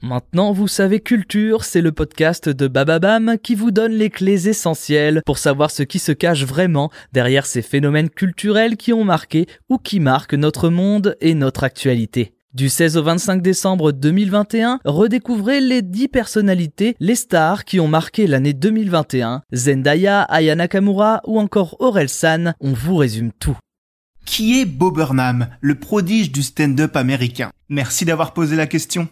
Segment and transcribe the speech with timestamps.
[0.00, 5.22] Maintenant, vous savez Culture, c'est le podcast de Bababam qui vous donne les clés essentielles
[5.26, 9.76] pour savoir ce qui se cache vraiment derrière ces phénomènes culturels qui ont marqué ou
[9.76, 12.32] qui marquent notre monde et notre actualité.
[12.54, 18.28] Du 16 au 25 décembre 2021, redécouvrez les 10 personnalités, les stars qui ont marqué
[18.28, 19.42] l'année 2021.
[19.52, 23.58] Zendaya, Aya Nakamura ou encore Aurel San, on vous résume tout.
[24.24, 27.50] Qui est Bob Burnham, le prodige du stand-up américain?
[27.68, 29.08] Merci d'avoir posé la question.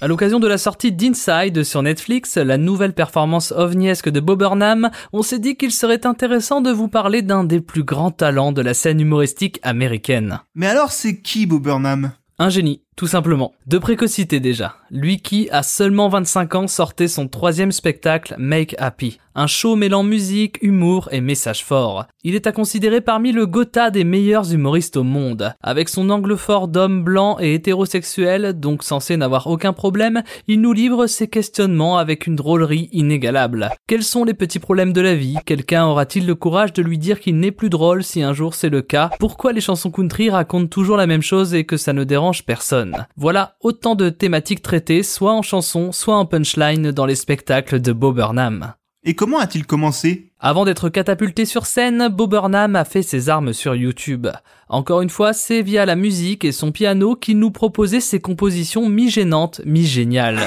[0.00, 4.90] À l'occasion de la sortie d'Inside sur Netflix, la nouvelle performance ovniesque de Bob Burnham,
[5.12, 8.62] on s'est dit qu'il serait intéressant de vous parler d'un des plus grands talents de
[8.62, 10.38] la scène humoristique américaine.
[10.54, 12.12] Mais alors c'est qui Bob Burnham?
[12.38, 13.52] Un génie, tout simplement.
[13.68, 14.74] De précocité déjà.
[14.90, 20.02] Lui qui, à seulement 25 ans, sortait son troisième spectacle Make Happy un show mêlant
[20.02, 22.06] musique, humour et message fort.
[22.24, 25.54] Il est à considérer parmi le Gotha des meilleurs humoristes au monde.
[25.62, 30.72] Avec son angle fort d'homme blanc et hétérosexuel, donc censé n'avoir aucun problème, il nous
[30.72, 33.70] livre ses questionnements avec une drôlerie inégalable.
[33.86, 35.36] Quels sont les petits problèmes de la vie?
[35.46, 38.70] Quelqu'un aura-t-il le courage de lui dire qu'il n'est plus drôle si un jour c'est
[38.70, 39.10] le cas?
[39.20, 42.87] Pourquoi les chansons country racontent toujours la même chose et que ça ne dérange personne?
[43.16, 47.92] Voilà autant de thématiques traitées, soit en chanson, soit en punchline dans les spectacles de
[47.92, 48.74] Bob Burnham.
[49.04, 50.32] Et comment a-t-il commencé?
[50.40, 54.28] Avant d'être catapulté sur scène, Bob Burnham a fait ses armes sur YouTube.
[54.68, 58.88] Encore une fois, c'est via la musique et son piano qu'il nous proposait ses compositions
[58.88, 60.40] mi-gênantes, mi-géniales.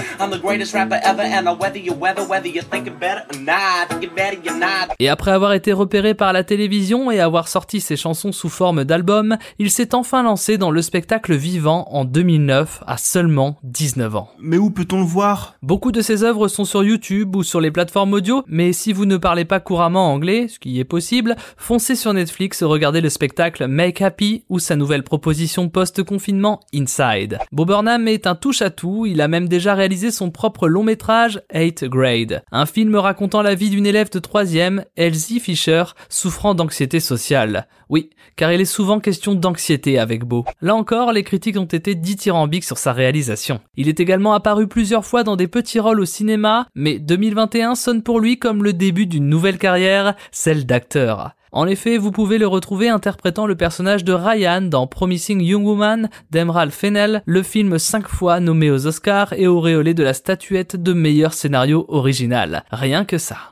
[4.99, 8.83] Et après avoir été repéré par la télévision et avoir sorti ses chansons sous forme
[8.83, 14.29] d'album, il s'est enfin lancé dans le spectacle vivant en 2009 à seulement 19 ans.
[14.39, 15.55] Mais où peut-on le voir?
[15.63, 19.05] Beaucoup de ses œuvres sont sur YouTube ou sur les plateformes audio, mais si vous
[19.05, 23.09] ne parlez pas couramment anglais, ce qui est possible, foncez sur Netflix et regardez le
[23.09, 27.39] spectacle Make Happy ou sa nouvelle proposition post-confinement Inside.
[27.51, 31.85] Bob Burnham est un touche-à-tout, il a même déjà réalisé son propre long métrage 8
[31.85, 34.19] Grade, un film racontant la vie d'une élève de
[34.51, 37.67] 3ème, Elsie Fisher, souffrant d'anxiété sociale.
[37.89, 40.45] Oui, car il est souvent question d'anxiété avec Beau.
[40.61, 43.59] Là encore, les critiques ont été dithyrambiques sur sa réalisation.
[43.75, 48.03] Il est également apparu plusieurs fois dans des petits rôles au cinéma, mais 2021 sonne
[48.03, 51.31] pour lui comme le début d'une nouvelle carrière, celle d'acteur.
[51.53, 56.09] En effet, vous pouvez le retrouver interprétant le personnage de Ryan dans Promising Young Woman
[56.29, 60.93] d'Emerald Fennell, le film 5 fois nommé aux Oscars et auréolé de la statuette de
[60.93, 62.63] meilleur scénario original.
[62.71, 63.51] Rien que ça.